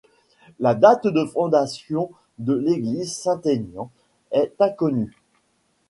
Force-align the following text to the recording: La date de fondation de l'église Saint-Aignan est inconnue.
La 0.59 0.73
date 0.73 1.05
de 1.05 1.25
fondation 1.25 2.09
de 2.39 2.53
l'église 2.55 3.15
Saint-Aignan 3.15 3.91
est 4.31 4.51
inconnue. 4.59 5.15